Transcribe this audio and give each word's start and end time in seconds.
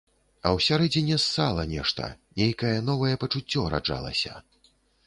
А 0.45 0.53
ўсярэдзіне 0.55 1.17
ссала 1.25 1.67
нешта, 1.75 2.09
нейкае 2.43 2.75
новае 2.89 3.13
пачуццё 3.27 3.71
раджалася. 3.77 4.33